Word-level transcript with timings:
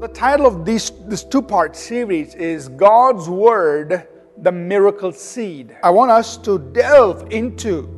The 0.00 0.06
title 0.06 0.46
of 0.46 0.64
this 0.64 0.92
two 1.24 1.42
part 1.42 1.74
series 1.74 2.36
is 2.36 2.68
God's 2.68 3.28
Word, 3.28 4.06
the 4.36 4.52
Miracle 4.52 5.10
Seed. 5.10 5.74
I 5.82 5.90
want 5.90 6.12
us 6.12 6.36
to 6.36 6.60
delve 6.60 7.32
into 7.32 7.88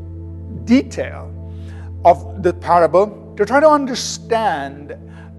detail 0.64 1.30
of 2.06 2.42
the 2.42 2.54
parable 2.54 3.34
to 3.36 3.44
try 3.44 3.60
to 3.60 3.68
understand 3.68 4.93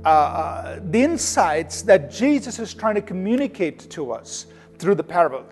uh, 0.06 0.08
uh, 0.08 0.80
the 0.92 1.02
insights 1.02 1.82
that 1.82 2.12
Jesus 2.12 2.60
is 2.60 2.76
trying 2.76 2.94
to 2.94 3.02
communicate 3.02 3.90
to 3.90 4.12
us 4.12 4.46
through 4.78 4.94
the 4.94 5.04
parable. 5.04 5.46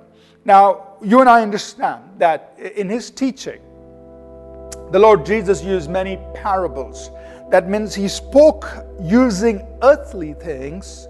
Now, 0.46 0.96
you 1.02 1.22
and 1.22 1.30
I 1.30 1.42
understand 1.42 2.04
that 2.20 2.54
in 2.76 2.88
his 2.88 3.10
teaching, 3.10 3.60
the 4.92 5.00
Lord 5.00 5.26
Jesus 5.26 5.64
used 5.64 5.90
many 5.90 6.20
parables 6.36 7.10
that 7.52 7.70
means 7.70 7.96
he 7.96 8.08
spoke 8.08 8.68
using 9.02 9.66
earthly 9.82 10.34
things 10.34 11.08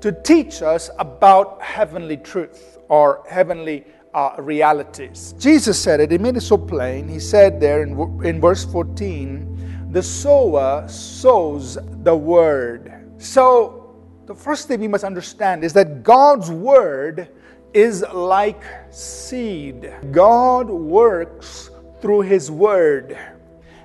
to 0.00 0.12
teach 0.12 0.62
us 0.62 0.90
about 0.98 1.60
heavenly 1.62 2.16
truth 2.16 2.78
or 2.88 3.24
heavenly 3.28 3.84
uh, 4.14 4.34
realities. 4.38 5.34
Jesus 5.38 5.80
said 5.80 6.00
it, 6.00 6.10
he 6.10 6.18
made 6.18 6.36
it 6.36 6.42
so 6.42 6.58
plain. 6.58 7.08
He 7.08 7.18
said 7.20 7.60
there 7.60 7.82
in, 7.82 7.98
in 8.24 8.40
verse 8.40 8.64
14, 8.64 9.90
the 9.92 10.02
sower 10.02 10.86
sows 10.88 11.78
the 12.02 12.14
word. 12.14 12.92
So, 13.18 13.78
the 14.26 14.34
first 14.34 14.68
thing 14.68 14.80
we 14.80 14.88
must 14.88 15.04
understand 15.04 15.64
is 15.64 15.72
that 15.72 16.02
God's 16.02 16.50
word 16.50 17.28
is 17.74 18.04
like 18.12 18.62
seed. 18.90 19.92
God 20.10 20.68
works 20.68 21.70
through 22.00 22.22
his 22.22 22.50
word. 22.50 23.18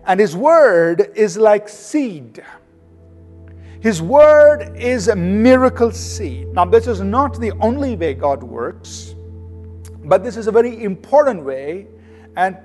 And 0.07 0.19
His 0.19 0.35
Word 0.35 1.11
is 1.15 1.37
like 1.37 1.67
seed. 1.67 2.41
His 3.81 4.01
Word 4.01 4.75
is 4.75 5.09
a 5.09 5.15
miracle 5.15 5.91
seed. 5.91 6.47
Now, 6.47 6.65
this 6.65 6.87
is 6.87 7.01
not 7.01 7.39
the 7.39 7.51
only 7.59 7.95
way 7.95 8.13
God 8.13 8.41
works, 8.41 9.15
but 10.05 10.23
this 10.23 10.37
is 10.37 10.47
a 10.47 10.51
very 10.51 10.83
important 10.83 11.43
way, 11.43 11.87
and 12.35 12.57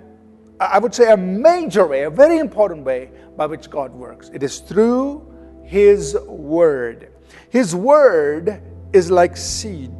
I 0.60 0.78
would 0.78 0.94
say 0.94 1.12
a 1.12 1.16
major 1.16 1.86
way, 1.86 2.04
a 2.04 2.10
very 2.10 2.38
important 2.38 2.84
way 2.84 3.10
by 3.36 3.46
which 3.46 3.68
God 3.68 3.92
works. 3.92 4.30
It 4.32 4.42
is 4.42 4.60
through 4.60 5.26
His 5.64 6.16
Word. 6.26 7.08
His 7.50 7.74
Word 7.74 8.62
is 8.92 9.10
like 9.10 9.36
seed. 9.36 9.90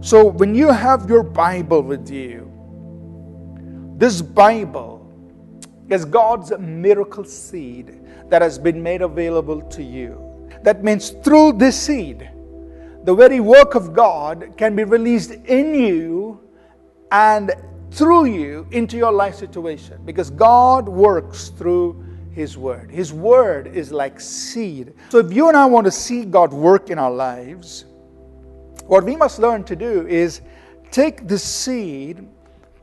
So, 0.00 0.24
when 0.24 0.54
you 0.54 0.68
have 0.68 1.08
your 1.08 1.22
Bible 1.22 1.82
with 1.82 2.08
you, 2.10 2.50
this 3.98 4.22
Bible 4.22 4.97
is 5.88 6.04
God's 6.04 6.52
miracle 6.58 7.24
seed 7.24 8.00
that 8.28 8.42
has 8.42 8.58
been 8.58 8.82
made 8.82 9.02
available 9.02 9.62
to 9.62 9.82
you. 9.82 10.24
That 10.62 10.84
means 10.84 11.10
through 11.10 11.54
this 11.54 11.80
seed, 11.80 12.28
the 13.04 13.14
very 13.14 13.40
work 13.40 13.74
of 13.74 13.94
God 13.94 14.52
can 14.56 14.76
be 14.76 14.84
released 14.84 15.30
in 15.30 15.74
you 15.74 16.40
and 17.10 17.52
through 17.90 18.26
you 18.26 18.66
into 18.70 18.96
your 18.96 19.12
life 19.12 19.34
situation 19.34 20.00
because 20.04 20.30
God 20.30 20.88
works 20.88 21.48
through 21.48 22.04
His 22.32 22.58
Word. 22.58 22.90
His 22.90 23.12
Word 23.12 23.68
is 23.68 23.90
like 23.92 24.20
seed. 24.20 24.92
So 25.08 25.18
if 25.18 25.32
you 25.32 25.48
and 25.48 25.56
I 25.56 25.64
want 25.66 25.86
to 25.86 25.90
see 25.90 26.24
God 26.24 26.52
work 26.52 26.90
in 26.90 26.98
our 26.98 27.10
lives, 27.10 27.86
what 28.86 29.04
we 29.04 29.16
must 29.16 29.38
learn 29.38 29.64
to 29.64 29.76
do 29.76 30.06
is 30.06 30.42
take 30.90 31.28
the 31.28 31.38
seed 31.38 32.26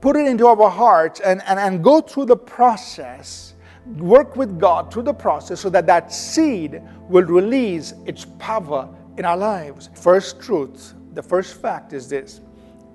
put 0.06 0.16
it 0.16 0.28
into 0.28 0.46
our 0.46 0.70
hearts 0.70 1.20
and, 1.22 1.42
and, 1.48 1.58
and 1.60 1.84
go 1.84 2.00
through 2.00 2.26
the 2.26 2.38
process, 2.38 3.56
work 3.98 4.36
with 4.36 4.60
God 4.60 4.94
through 4.94 5.02
the 5.02 5.14
process 5.14 5.60
so 5.60 5.68
that 5.72 5.88
that 5.88 6.14
seed 6.14 6.80
will 7.10 7.24
release 7.24 7.96
its 8.06 8.28
power 8.38 8.88
in 9.18 9.26
our 9.26 9.36
lives. 9.36 9.90
First 9.96 10.40
truth, 10.40 10.94
the 11.16 11.24
first 11.24 11.60
fact 11.60 11.92
is 11.92 12.08
this 12.08 12.42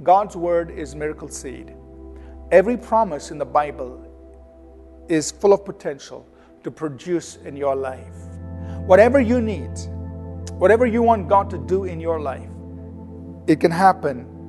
God's 0.04 0.36
word 0.36 0.70
is 0.70 0.94
miracle 0.94 1.26
seed. 1.26 1.74
Every 2.52 2.76
promise 2.76 3.32
in 3.32 3.38
the 3.38 3.44
Bible 3.44 4.06
is 5.08 5.32
full 5.32 5.52
of 5.52 5.64
potential 5.64 6.24
to 6.62 6.70
produce 6.70 7.38
in 7.38 7.56
your 7.56 7.74
life. 7.74 8.14
Whatever 8.86 9.18
you 9.20 9.40
need, 9.40 9.76
whatever 10.60 10.86
you 10.86 11.02
want 11.02 11.28
God 11.28 11.50
to 11.50 11.58
do 11.58 11.86
in 11.86 11.98
your 11.98 12.20
life, 12.20 12.50
it 13.48 13.58
can 13.58 13.72
happen 13.72 14.39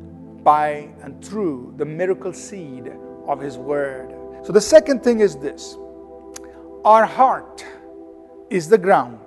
by 0.44 0.90
and 1.04 1.24
through 1.24 1.74
the 1.78 1.86
miracle 1.86 2.34
seed 2.34 2.92
of 3.28 3.40
His 3.40 3.58
Word. 3.58 4.14
So 4.44 4.52
the 4.52 4.62
second 4.62 5.04
thing 5.04 5.20
is 5.20 5.36
this 5.38 5.78
our 6.84 7.06
heart 7.06 7.64
is 8.50 8.68
the 8.68 8.78
ground 8.78 9.20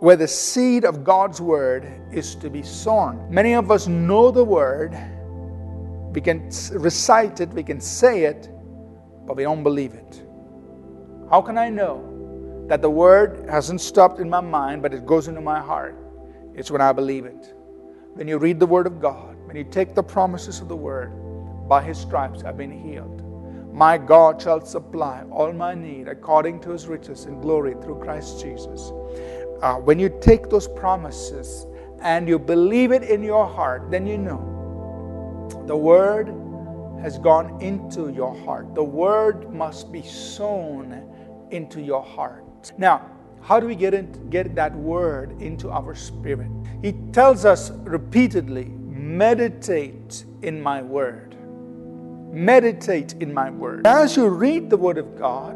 where 0.00 0.16
the 0.16 0.26
seed 0.26 0.84
of 0.84 1.04
God's 1.04 1.40
Word 1.40 1.86
is 2.10 2.34
to 2.36 2.50
be 2.50 2.62
sown. 2.62 3.26
Many 3.30 3.54
of 3.54 3.70
us 3.70 3.86
know 3.86 4.30
the 4.30 4.44
Word, 4.44 4.92
we 6.14 6.20
can 6.20 6.50
recite 6.72 7.40
it, 7.40 7.50
we 7.50 7.62
can 7.62 7.80
say 7.80 8.24
it, 8.24 8.48
but 9.26 9.36
we 9.36 9.42
don't 9.42 9.62
believe 9.62 9.94
it. 9.94 10.26
How 11.30 11.42
can 11.42 11.58
I 11.58 11.68
know 11.68 12.64
that 12.66 12.82
the 12.82 12.90
Word 12.90 13.46
hasn't 13.48 13.80
stopped 13.80 14.20
in 14.20 14.28
my 14.28 14.40
mind, 14.40 14.82
but 14.82 14.94
it 14.94 15.06
goes 15.06 15.28
into 15.28 15.40
my 15.40 15.60
heart? 15.60 15.96
It's 16.54 16.70
when 16.70 16.80
I 16.80 16.92
believe 16.92 17.26
it. 17.26 17.54
When 18.14 18.26
you 18.26 18.38
read 18.38 18.58
the 18.58 18.66
Word 18.66 18.86
of 18.86 19.00
God, 19.00 19.29
when 19.50 19.56
you 19.56 19.64
take 19.64 19.96
the 19.96 20.02
promises 20.02 20.60
of 20.60 20.68
the 20.68 20.76
word, 20.76 21.10
by 21.68 21.82
his 21.82 21.98
stripes 21.98 22.44
I've 22.44 22.56
been 22.56 22.70
healed. 22.70 23.20
My 23.74 23.98
God 23.98 24.40
shall 24.40 24.64
supply 24.64 25.24
all 25.28 25.52
my 25.52 25.74
need 25.74 26.06
according 26.06 26.60
to 26.60 26.70
his 26.70 26.86
riches 26.86 27.24
in 27.24 27.40
glory 27.40 27.74
through 27.82 27.98
Christ 27.98 28.40
Jesus. 28.40 28.92
Uh, 29.60 29.74
when 29.74 29.98
you 29.98 30.08
take 30.20 30.50
those 30.50 30.68
promises 30.68 31.66
and 32.00 32.28
you 32.28 32.38
believe 32.38 32.92
it 32.92 33.02
in 33.02 33.24
your 33.24 33.44
heart, 33.44 33.90
then 33.90 34.06
you 34.06 34.18
know 34.18 35.48
the 35.66 35.76
word 35.76 36.28
has 37.02 37.18
gone 37.18 37.60
into 37.60 38.12
your 38.12 38.38
heart. 38.44 38.72
The 38.76 38.84
word 38.84 39.52
must 39.52 39.90
be 39.90 40.02
sown 40.02 41.48
into 41.50 41.80
your 41.80 42.04
heart. 42.04 42.70
Now, 42.78 43.10
how 43.42 43.58
do 43.58 43.66
we 43.66 43.74
get, 43.74 43.94
in, 43.94 44.30
get 44.30 44.54
that 44.54 44.72
word 44.76 45.42
into 45.42 45.72
our 45.72 45.96
spirit? 45.96 46.52
He 46.82 46.92
tells 47.10 47.44
us 47.44 47.72
repeatedly 47.72 48.74
meditate 49.16 50.24
in 50.42 50.60
my 50.60 50.82
word. 50.82 51.36
Meditate 52.32 53.14
in 53.20 53.34
my 53.34 53.50
word. 53.50 53.86
As 53.86 54.16
you 54.16 54.28
read 54.28 54.70
the 54.70 54.76
word 54.76 54.98
of 54.98 55.18
God, 55.18 55.54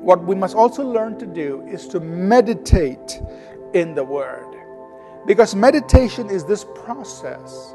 what 0.00 0.22
we 0.22 0.34
must 0.36 0.54
also 0.54 0.84
learn 0.84 1.18
to 1.18 1.26
do 1.26 1.66
is 1.66 1.88
to 1.88 1.98
meditate 1.98 3.20
in 3.72 3.94
the 3.94 4.04
word. 4.04 4.46
Because 5.26 5.54
meditation 5.54 6.30
is 6.30 6.44
this 6.44 6.64
process 6.74 7.74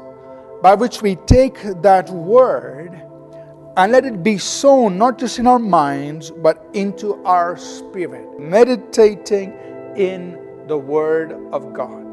by 0.62 0.74
which 0.74 1.02
we 1.02 1.16
take 1.16 1.60
that 1.82 2.08
word 2.10 3.02
and 3.76 3.92
let 3.92 4.04
it 4.04 4.22
be 4.22 4.38
sown 4.38 4.96
not 4.96 5.18
just 5.18 5.38
in 5.38 5.46
our 5.46 5.58
minds 5.58 6.30
but 6.30 6.64
into 6.72 7.22
our 7.24 7.56
spirit. 7.56 8.38
Meditating 8.38 9.52
in 9.96 10.38
the 10.68 10.78
word 10.78 11.32
of 11.52 11.72
God. 11.74 12.09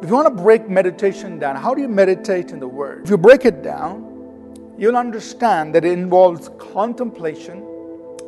If 0.00 0.08
you 0.08 0.14
want 0.14 0.28
to 0.28 0.42
break 0.42 0.68
meditation 0.68 1.40
down, 1.40 1.56
how 1.56 1.74
do 1.74 1.82
you 1.82 1.88
meditate 1.88 2.52
in 2.52 2.60
the 2.60 2.68
Word? 2.68 3.02
If 3.02 3.10
you 3.10 3.18
break 3.18 3.44
it 3.44 3.64
down, 3.64 4.74
you'll 4.78 4.96
understand 4.96 5.74
that 5.74 5.84
it 5.84 5.92
involves 5.92 6.50
contemplation. 6.56 7.66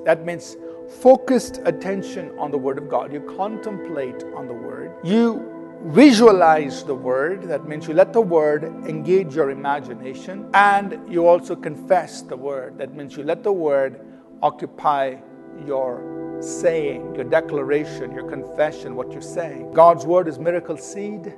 That 0.04 0.26
means 0.26 0.56
focused 1.00 1.60
attention 1.64 2.36
on 2.40 2.50
the 2.50 2.58
Word 2.58 2.76
of 2.76 2.88
God. 2.88 3.12
You 3.12 3.20
contemplate 3.20 4.24
on 4.34 4.48
the 4.48 4.52
Word. 4.52 4.96
You 5.04 5.78
visualize 5.84 6.82
the 6.82 6.94
Word. 6.94 7.44
That 7.44 7.68
means 7.68 7.86
you 7.86 7.94
let 7.94 8.12
the 8.12 8.20
Word 8.20 8.64
engage 8.64 9.36
your 9.36 9.50
imagination. 9.50 10.50
And 10.54 10.98
you 11.08 11.28
also 11.28 11.54
confess 11.54 12.22
the 12.22 12.36
Word. 12.36 12.78
That 12.78 12.96
means 12.96 13.16
you 13.16 13.22
let 13.22 13.44
the 13.44 13.52
Word 13.52 14.00
occupy 14.42 15.18
your 15.64 16.38
saying, 16.40 17.14
your 17.14 17.24
declaration, 17.24 18.10
your 18.12 18.28
confession, 18.28 18.96
what 18.96 19.12
you're 19.12 19.22
saying. 19.22 19.72
God's 19.72 20.04
Word 20.04 20.26
is 20.26 20.40
miracle 20.40 20.76
seed. 20.76 21.32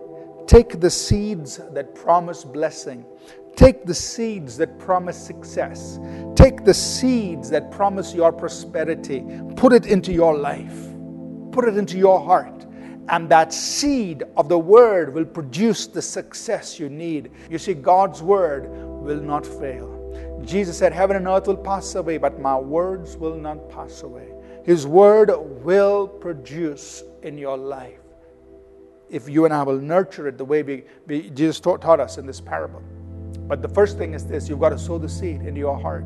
Take 0.52 0.80
the 0.80 0.90
seeds 0.90 1.62
that 1.70 1.94
promise 1.94 2.44
blessing. 2.44 3.06
Take 3.56 3.86
the 3.86 3.94
seeds 3.94 4.58
that 4.58 4.78
promise 4.78 5.16
success. 5.16 5.98
Take 6.34 6.66
the 6.66 6.74
seeds 6.74 7.48
that 7.48 7.70
promise 7.70 8.12
your 8.12 8.32
prosperity. 8.32 9.24
Put 9.56 9.72
it 9.72 9.86
into 9.86 10.12
your 10.12 10.36
life. 10.36 10.78
Put 11.52 11.68
it 11.68 11.78
into 11.78 11.96
your 11.96 12.20
heart. 12.20 12.66
And 13.08 13.30
that 13.30 13.54
seed 13.54 14.24
of 14.36 14.50
the 14.50 14.58
word 14.58 15.14
will 15.14 15.24
produce 15.24 15.86
the 15.86 16.02
success 16.02 16.78
you 16.78 16.90
need. 16.90 17.30
You 17.48 17.56
see, 17.56 17.72
God's 17.72 18.20
word 18.20 18.68
will 18.68 19.22
not 19.22 19.46
fail. 19.46 20.42
Jesus 20.44 20.76
said, 20.76 20.92
Heaven 20.92 21.16
and 21.16 21.26
earth 21.28 21.46
will 21.46 21.56
pass 21.56 21.94
away, 21.94 22.18
but 22.18 22.38
my 22.40 22.58
words 22.58 23.16
will 23.16 23.38
not 23.38 23.70
pass 23.70 24.02
away. 24.02 24.28
His 24.66 24.86
word 24.86 25.30
will 25.64 26.06
produce 26.06 27.04
in 27.22 27.38
your 27.38 27.56
life 27.56 28.01
if 29.12 29.28
you 29.28 29.44
and 29.44 29.54
I 29.54 29.62
will 29.62 29.78
nurture 29.78 30.26
it 30.26 30.38
the 30.38 30.44
way 30.44 30.62
we, 30.62 30.84
we 31.06 31.30
Jesus 31.30 31.60
taught, 31.60 31.82
taught 31.82 32.00
us 32.00 32.18
in 32.18 32.26
this 32.26 32.40
parable. 32.40 32.82
But 33.46 33.60
the 33.60 33.68
first 33.68 33.98
thing 33.98 34.14
is 34.14 34.26
this 34.26 34.48
you've 34.48 34.58
got 34.58 34.70
to 34.70 34.78
sow 34.78 34.98
the 34.98 35.08
seed 35.08 35.42
into 35.42 35.60
your 35.60 35.78
heart. 35.78 36.04